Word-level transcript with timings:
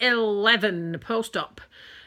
11 0.00 0.98
post 1.00 1.36
op. 1.36 1.60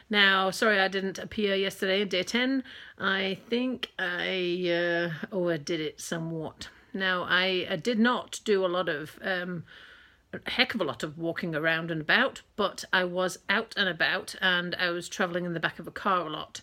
Now, 0.08 0.50
sorry 0.50 0.78
I 0.80 0.88
didn't 0.88 1.18
appear 1.18 1.54
yesterday, 1.54 2.04
day 2.04 2.22
10. 2.22 2.62
I 2.98 3.38
think 3.48 3.90
I 3.98 4.70
uh, 4.70 5.26
overdid 5.34 5.80
it 5.80 6.00
somewhat. 6.00 6.68
Now, 6.94 7.26
I, 7.28 7.66
I 7.68 7.76
did 7.76 7.98
not 7.98 8.40
do 8.44 8.64
a 8.64 8.68
lot 8.68 8.88
of, 8.88 9.18
um, 9.20 9.64
a 10.32 10.50
heck 10.50 10.74
of 10.74 10.80
a 10.80 10.84
lot 10.84 11.02
of 11.02 11.18
walking 11.18 11.54
around 11.54 11.90
and 11.90 12.00
about, 12.00 12.42
but 12.54 12.84
I 12.92 13.04
was 13.04 13.38
out 13.48 13.74
and 13.76 13.88
about 13.88 14.36
and 14.40 14.76
I 14.76 14.90
was 14.90 15.08
travelling 15.08 15.44
in 15.44 15.54
the 15.54 15.60
back 15.60 15.78
of 15.78 15.88
a 15.88 15.92
car 15.92 16.26
a 16.26 16.30
lot 16.30 16.60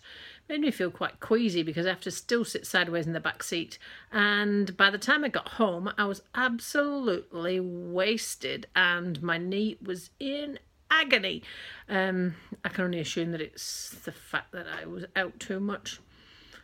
made 0.48 0.60
me 0.60 0.70
feel 0.70 0.90
quite 0.90 1.20
queasy 1.20 1.62
because 1.62 1.86
I 1.86 1.90
have 1.90 2.00
to 2.02 2.10
still 2.10 2.44
sit 2.44 2.66
sideways 2.66 3.06
in 3.06 3.12
the 3.12 3.20
back 3.20 3.42
seat. 3.42 3.78
And 4.12 4.76
by 4.76 4.90
the 4.90 4.98
time 4.98 5.24
I 5.24 5.28
got 5.28 5.48
home, 5.48 5.90
I 5.96 6.04
was 6.04 6.22
absolutely 6.34 7.60
wasted 7.60 8.66
and 8.76 9.22
my 9.22 9.38
knee 9.38 9.78
was 9.82 10.10
in 10.20 10.58
agony. 11.00 11.42
Um, 11.88 12.34
I 12.64 12.68
can 12.68 12.84
only 12.84 13.00
assume 13.00 13.32
that 13.32 13.40
it's 13.40 13.90
the 14.04 14.12
fact 14.12 14.52
that 14.52 14.66
I 14.66 14.86
was 14.86 15.04
out 15.14 15.38
too 15.38 15.60
much. 15.60 16.00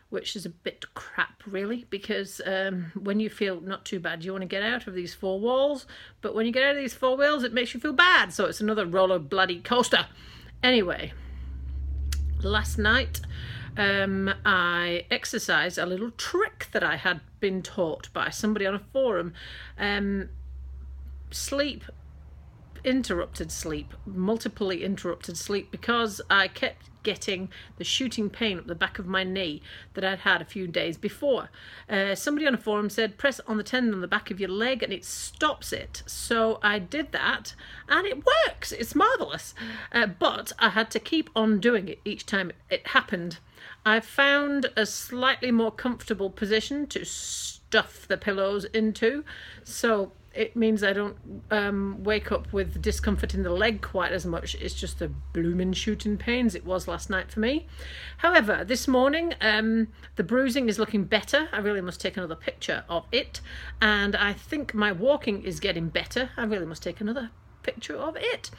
Which 0.08 0.34
is 0.34 0.44
a 0.44 0.50
bit 0.50 0.84
crap, 0.92 1.40
really, 1.46 1.86
because 1.88 2.40
um, 2.44 2.90
when 3.00 3.20
you 3.20 3.30
feel 3.30 3.60
not 3.60 3.84
too 3.84 4.00
bad, 4.00 4.24
you 4.24 4.32
want 4.32 4.42
to 4.42 4.48
get 4.48 4.64
out 4.64 4.88
of 4.88 4.94
these 4.94 5.14
four 5.14 5.38
walls. 5.38 5.86
But 6.20 6.34
when 6.34 6.46
you 6.46 6.52
get 6.52 6.64
out 6.64 6.74
of 6.74 6.82
these 6.82 6.94
four 6.94 7.16
walls, 7.16 7.44
it 7.44 7.52
makes 7.52 7.74
you 7.74 7.78
feel 7.78 7.92
bad. 7.92 8.32
So 8.32 8.46
it's 8.46 8.60
another 8.60 8.86
roller 8.86 9.20
bloody 9.20 9.60
coaster. 9.60 10.06
Anyway, 10.64 11.12
last 12.42 12.76
night 12.76 13.20
um, 13.76 14.34
I 14.44 15.04
exercised 15.12 15.78
a 15.78 15.87
little 15.87 16.10
trick 16.10 16.66
that 16.72 16.82
I 16.82 16.96
had 16.96 17.20
been 17.38 17.62
taught 17.62 18.12
by 18.12 18.30
somebody 18.30 18.66
on 18.66 18.74
a 18.74 18.82
forum. 18.92 19.32
Um, 19.78 20.30
sleep 21.30 21.84
interrupted 22.84 23.50
sleep, 23.52 23.95
multiply 24.06 24.74
interrupted 24.74 25.36
sleep, 25.36 25.70
because 25.70 26.20
I 26.30 26.48
kept 26.48 26.90
getting 27.02 27.48
the 27.78 27.84
shooting 27.84 28.28
pain 28.28 28.59
up 28.59 28.66
the 28.66 28.74
back 28.74 28.98
of 28.98 29.06
my 29.06 29.24
knee 29.24 29.62
that 29.95 30.04
I'd 30.04 30.20
had 30.20 30.42
a 30.42 30.45
few 30.45 30.66
days 30.66 30.96
before. 30.96 31.50
Uh, 31.88 32.14
somebody 32.14 32.46
on 32.46 32.54
a 32.54 32.59
forum 32.59 32.90
said 32.90 33.18
press 33.18 33.40
on 33.46 33.56
the 33.56 33.62
tendon 33.62 33.95
on 33.95 34.00
the 34.00 34.09
back 34.09 34.30
of 34.30 34.40
your 34.40 34.50
leg 34.50 34.82
and 34.82 34.92
it 34.92 35.04
stops 35.04 35.72
it. 35.72 36.02
So 36.06 36.59
I 36.62 36.78
did 36.78 37.12
that 37.12 37.54
and 37.88 38.06
it 38.06 38.22
works. 38.24 38.72
It's 38.72 38.94
marvelous. 38.94 39.54
Uh, 39.92 40.06
but 40.06 40.52
I 40.59 40.70
had 40.70 40.90
to 40.92 41.00
keep 41.00 41.30
on 41.34 41.60
doing 41.60 41.88
it 41.88 42.00
each 42.04 42.26
time 42.26 42.52
it 42.68 42.88
happened. 42.88 43.38
I 43.84 44.00
found 44.00 44.70
a 44.76 44.84
slightly 44.84 45.50
more 45.50 45.72
comfortable 45.72 46.30
position 46.30 46.87
to 46.88 47.04
stuff 47.04 48.06
the 48.06 48.16
pillows 48.16 48.65
into. 48.66 49.24
So 49.65 50.12
it 50.34 50.54
means 50.54 50.82
I 50.82 50.92
don't 50.92 51.16
um, 51.50 52.02
wake 52.04 52.30
up 52.30 52.52
with 52.52 52.80
discomfort 52.80 53.34
in 53.34 53.42
the 53.42 53.50
leg 53.50 53.82
quite 53.82 54.12
as 54.12 54.24
much. 54.24 54.54
It's 54.54 54.74
just 54.74 54.98
the 54.98 55.09
blooming 55.09 55.72
shooting 55.72 56.16
pains 56.16 56.54
it 56.54 56.64
was 56.64 56.87
last 56.87 57.10
night 57.10 57.30
for 57.30 57.40
me. 57.40 57.66
However, 58.18 58.64
this 58.64 58.87
morning 58.87 59.34
um, 59.40 59.88
the 60.16 60.22
bruising 60.22 60.68
is 60.68 60.78
looking 60.78 61.04
better. 61.04 61.48
I 61.52 61.59
really 61.59 61.80
must 61.80 62.00
take 62.00 62.16
another 62.16 62.37
picture 62.37 62.84
of 62.88 63.06
it. 63.10 63.40
And 63.82 64.14
I 64.14 64.32
think 64.32 64.72
my 64.72 64.92
walking 64.92 65.42
is 65.42 65.59
getting 65.59 65.88
better. 65.88 66.31
I 66.37 66.44
really 66.44 66.66
must 66.66 66.82
take 66.82 67.00
another 67.00 67.31
picture 67.62 67.97
of 67.97 68.16
it. 68.16 68.50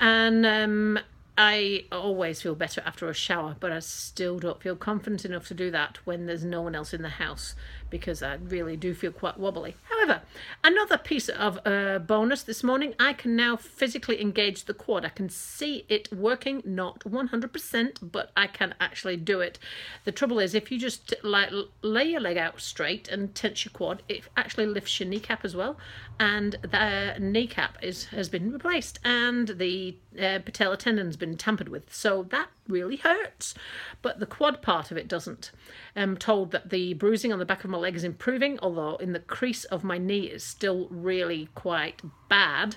And 0.00 0.44
um, 0.44 0.98
I 1.36 1.86
always 1.90 2.42
feel 2.42 2.54
better 2.54 2.80
after 2.86 3.08
a 3.08 3.14
shower, 3.14 3.56
but 3.58 3.72
I 3.72 3.80
still 3.80 4.38
don't 4.38 4.62
feel 4.62 4.76
confident 4.76 5.24
enough 5.24 5.48
to 5.48 5.54
do 5.54 5.70
that 5.72 5.98
when 6.04 6.26
there's 6.26 6.44
no 6.44 6.62
one 6.62 6.76
else 6.76 6.94
in 6.94 7.02
the 7.02 7.08
house 7.08 7.56
because 7.94 8.24
I 8.24 8.34
really 8.34 8.76
do 8.76 8.92
feel 8.92 9.12
quite 9.12 9.38
wobbly. 9.38 9.76
However, 9.88 10.22
another 10.64 10.98
piece 10.98 11.28
of 11.28 11.60
uh, 11.64 12.00
bonus 12.00 12.42
this 12.42 12.64
morning, 12.64 12.92
I 12.98 13.12
can 13.12 13.36
now 13.36 13.54
physically 13.54 14.20
engage 14.20 14.64
the 14.64 14.74
quad. 14.74 15.04
I 15.04 15.10
can 15.10 15.28
see 15.28 15.84
it 15.88 16.12
working, 16.12 16.60
not 16.64 16.98
100%, 17.04 17.98
but 18.02 18.32
I 18.36 18.48
can 18.48 18.74
actually 18.80 19.16
do 19.16 19.38
it. 19.38 19.60
The 20.02 20.10
trouble 20.10 20.40
is, 20.40 20.56
if 20.56 20.72
you 20.72 20.78
just 20.80 21.14
like 21.22 21.50
lay 21.82 22.06
your 22.06 22.20
leg 22.20 22.36
out 22.36 22.60
straight 22.60 23.06
and 23.06 23.32
tense 23.32 23.64
your 23.64 23.70
quad, 23.70 24.02
it 24.08 24.22
actually 24.36 24.66
lifts 24.66 24.98
your 24.98 25.08
kneecap 25.08 25.44
as 25.44 25.54
well, 25.54 25.78
and 26.18 26.56
the 26.62 27.14
kneecap 27.20 27.78
is 27.80 28.06
has 28.06 28.28
been 28.28 28.50
replaced, 28.50 28.98
and 29.04 29.46
the 29.46 29.96
uh, 30.20 30.40
patella 30.44 30.76
tendon's 30.76 31.16
been 31.16 31.36
tampered 31.36 31.68
with, 31.68 31.94
so 31.94 32.24
that 32.30 32.48
really 32.68 32.96
hurts. 32.96 33.54
But 34.02 34.20
the 34.20 34.26
quad 34.26 34.62
part 34.62 34.90
of 34.90 34.96
it 34.96 35.08
doesn't. 35.08 35.50
I'm 35.96 36.16
told 36.16 36.50
that 36.52 36.70
the 36.70 36.94
bruising 36.94 37.32
on 37.32 37.38
the 37.38 37.44
back 37.44 37.64
of 37.64 37.70
my 37.70 37.78
leg 37.78 37.96
is 37.96 38.04
improving, 38.04 38.58
although 38.60 38.96
in 38.96 39.12
the 39.12 39.20
crease 39.20 39.64
of 39.64 39.84
my 39.84 39.98
knee 39.98 40.26
is 40.26 40.42
still 40.44 40.88
really 40.90 41.48
quite 41.54 42.02
bad. 42.28 42.76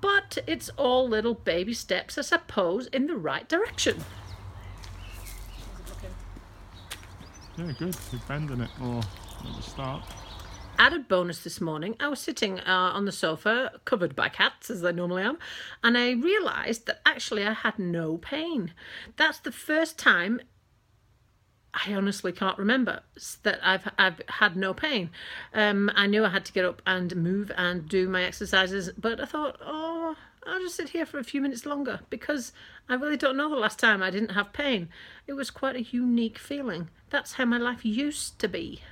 But 0.00 0.38
it's 0.46 0.70
all 0.76 1.08
little 1.08 1.34
baby 1.34 1.74
steps, 1.74 2.18
I 2.18 2.22
suppose, 2.22 2.86
in 2.88 3.06
the 3.06 3.16
right 3.16 3.48
direction. 3.48 4.04
Yeah, 7.56 7.72
good. 7.78 7.96
You're 8.12 8.20
bending 8.28 8.60
it 8.60 8.70
more 8.78 9.00
at 9.00 9.56
the 9.56 9.62
start. 9.62 10.04
Added 10.78 11.08
bonus 11.08 11.42
this 11.42 11.60
morning, 11.60 11.96
I 11.98 12.08
was 12.08 12.20
sitting 12.20 12.60
uh, 12.60 12.90
on 12.94 13.06
the 13.06 13.12
sofa, 13.12 13.80
covered 13.86 14.14
by 14.14 14.28
cats 14.28 14.68
as 14.68 14.84
I 14.84 14.90
normally 14.90 15.22
am, 15.22 15.38
and 15.82 15.96
I 15.96 16.10
realised 16.10 16.86
that 16.86 17.00
actually 17.06 17.46
I 17.46 17.54
had 17.54 17.78
no 17.78 18.18
pain. 18.18 18.74
That's 19.16 19.38
the 19.38 19.52
first 19.52 19.98
time 19.98 20.40
I 21.72 21.94
honestly 21.94 22.32
can't 22.32 22.58
remember 22.58 23.00
that 23.42 23.58
I've 23.62 23.88
I've 23.98 24.20
had 24.28 24.54
no 24.56 24.74
pain. 24.74 25.10
Um, 25.54 25.90
I 25.94 26.06
knew 26.06 26.24
I 26.24 26.28
had 26.28 26.44
to 26.44 26.52
get 26.52 26.64
up 26.64 26.82
and 26.86 27.16
move 27.16 27.50
and 27.56 27.88
do 27.88 28.08
my 28.08 28.24
exercises, 28.24 28.90
but 28.98 29.18
I 29.18 29.24
thought, 29.24 29.58
oh, 29.64 30.16
I'll 30.46 30.60
just 30.60 30.76
sit 30.76 30.90
here 30.90 31.06
for 31.06 31.18
a 31.18 31.24
few 31.24 31.40
minutes 31.40 31.64
longer 31.64 32.00
because 32.10 32.52
I 32.88 32.94
really 32.94 33.16
don't 33.16 33.36
know 33.36 33.48
the 33.48 33.56
last 33.56 33.78
time 33.78 34.02
I 34.02 34.10
didn't 34.10 34.30
have 34.32 34.52
pain. 34.52 34.90
It 35.26 35.32
was 35.32 35.50
quite 35.50 35.76
a 35.76 35.82
unique 35.82 36.38
feeling. 36.38 36.90
That's 37.08 37.34
how 37.34 37.46
my 37.46 37.58
life 37.58 37.84
used 37.84 38.38
to 38.40 38.48
be. 38.48 38.82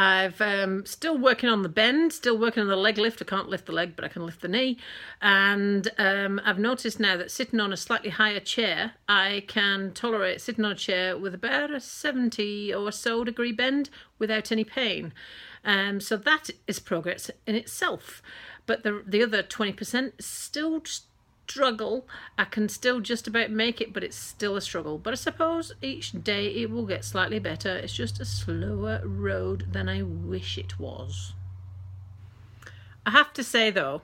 I've 0.00 0.40
um, 0.40 0.86
still 0.86 1.18
working 1.18 1.48
on 1.48 1.62
the 1.62 1.68
bend, 1.68 2.12
still 2.12 2.38
working 2.38 2.60
on 2.60 2.68
the 2.68 2.76
leg 2.76 2.98
lift. 2.98 3.20
I 3.20 3.24
can't 3.24 3.48
lift 3.48 3.66
the 3.66 3.72
leg, 3.72 3.96
but 3.96 4.04
I 4.04 4.08
can 4.08 4.24
lift 4.24 4.42
the 4.42 4.46
knee. 4.48 4.78
And 5.20 5.90
um, 5.98 6.40
I've 6.44 6.60
noticed 6.60 7.00
now 7.00 7.16
that 7.16 7.32
sitting 7.32 7.58
on 7.58 7.72
a 7.72 7.76
slightly 7.76 8.10
higher 8.10 8.38
chair, 8.38 8.92
I 9.08 9.42
can 9.48 9.90
tolerate 9.92 10.40
sitting 10.40 10.64
on 10.64 10.70
a 10.70 10.76
chair 10.76 11.18
with 11.18 11.34
about 11.34 11.72
a 11.72 11.80
70 11.80 12.72
or 12.72 12.92
so 12.92 13.24
degree 13.24 13.50
bend 13.50 13.90
without 14.20 14.52
any 14.52 14.62
pain. 14.62 15.12
Um, 15.64 16.00
so 16.00 16.16
that 16.16 16.50
is 16.68 16.78
progress 16.78 17.28
in 17.44 17.56
itself. 17.56 18.22
But 18.66 18.84
the 18.84 19.02
the 19.04 19.24
other 19.24 19.42
20% 19.42 20.12
is 20.16 20.26
still 20.26 20.80
struggle. 21.48 22.06
I 22.36 22.44
can 22.44 22.68
still 22.68 23.00
just 23.00 23.26
about 23.26 23.50
make 23.50 23.80
it, 23.80 23.92
but 23.92 24.04
it's 24.04 24.16
still 24.16 24.56
a 24.56 24.60
struggle. 24.60 24.98
But 24.98 25.14
I 25.14 25.16
suppose 25.16 25.72
each 25.80 26.12
day 26.22 26.48
it 26.48 26.70
will 26.70 26.86
get 26.86 27.04
slightly 27.04 27.38
better. 27.38 27.76
It's 27.76 27.94
just 27.94 28.20
a 28.20 28.24
slower 28.24 29.00
road 29.04 29.68
than 29.72 29.88
I 29.88 30.02
wish 30.02 30.58
it 30.58 30.78
was. 30.78 31.32
I 33.06 33.10
have 33.12 33.32
to 33.34 33.42
say 33.42 33.70
though, 33.70 34.02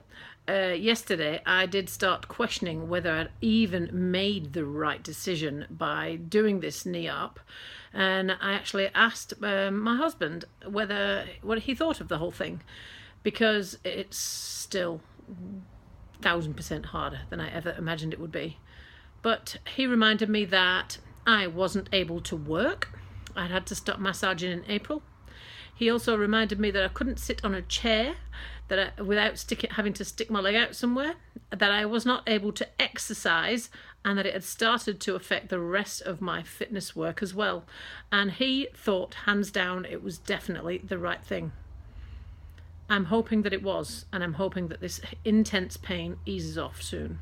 uh, 0.49 0.73
yesterday 0.75 1.41
I 1.45 1.67
did 1.67 1.89
start 1.89 2.27
questioning 2.27 2.89
whether 2.89 3.11
I'd 3.11 3.29
even 3.41 3.89
made 3.93 4.53
the 4.53 4.65
right 4.65 5.03
decision 5.03 5.67
by 5.69 6.15
doing 6.15 6.59
this 6.59 6.85
knee 6.85 7.07
up. 7.07 7.39
And 7.93 8.31
I 8.31 8.53
actually 8.53 8.89
asked 8.95 9.33
um, 9.41 9.79
my 9.79 9.95
husband 9.95 10.45
whether 10.67 11.25
what 11.41 11.59
he 11.59 11.75
thought 11.75 12.01
of 12.01 12.07
the 12.07 12.17
whole 12.17 12.31
thing 12.31 12.61
because 13.23 13.77
it's 13.83 14.17
still 14.17 15.01
thousand 16.21 16.55
percent 16.55 16.87
harder 16.87 17.21
than 17.29 17.39
I 17.39 17.51
ever 17.51 17.75
imagined 17.77 18.13
it 18.13 18.19
would 18.19 18.31
be. 18.31 18.57
But 19.21 19.57
he 19.75 19.87
reminded 19.87 20.29
me 20.29 20.45
that 20.45 20.97
I 21.25 21.47
wasn't 21.47 21.89
able 21.91 22.21
to 22.21 22.35
work. 22.35 22.89
I'd 23.35 23.51
had 23.51 23.65
to 23.67 23.75
stop 23.75 23.99
massaging 23.99 24.51
in 24.51 24.65
April. 24.67 25.01
He 25.73 25.89
also 25.89 26.15
reminded 26.15 26.59
me 26.59 26.71
that 26.71 26.83
I 26.83 26.87
couldn't 26.87 27.19
sit 27.19 27.43
on 27.43 27.53
a 27.53 27.61
chair 27.61 28.15
that 28.67 28.93
I, 28.97 29.01
without 29.01 29.37
stick, 29.37 29.69
having 29.71 29.93
to 29.93 30.05
stick 30.05 30.31
my 30.31 30.39
leg 30.39 30.55
out 30.55 30.75
somewhere, 30.75 31.15
that 31.51 31.71
I 31.71 31.85
was 31.85 32.05
not 32.05 32.23
able 32.27 32.51
to 32.53 32.67
exercise, 32.79 33.69
and 34.03 34.17
that 34.17 34.25
it 34.25 34.33
had 34.33 34.43
started 34.43 34.99
to 35.01 35.15
affect 35.15 35.49
the 35.49 35.59
rest 35.59 36.01
of 36.01 36.21
my 36.21 36.43
fitness 36.43 36.95
work 36.95 37.21
as 37.21 37.33
well. 37.33 37.65
And 38.11 38.31
he 38.31 38.67
thought, 38.73 39.13
hands 39.25 39.51
down, 39.51 39.85
it 39.85 40.01
was 40.01 40.17
definitely 40.17 40.79
the 40.79 40.97
right 40.97 41.23
thing. 41.23 41.51
I'm 42.89 43.05
hoping 43.05 43.41
that 43.41 43.53
it 43.53 43.63
was, 43.63 44.05
and 44.13 44.23
I'm 44.23 44.33
hoping 44.33 44.67
that 44.67 44.79
this 44.81 45.01
intense 45.23 45.75
pain 45.77 46.17
eases 46.25 46.57
off 46.57 46.81
soon. 46.81 47.19